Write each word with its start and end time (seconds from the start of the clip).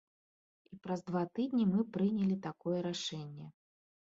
І 0.75 0.77
праз 0.85 1.03
два 1.09 1.21
тыдні 1.39 1.67
мы 1.73 1.85
прынялі 1.99 2.41
такое 2.47 2.77
рашэнне. 2.89 3.47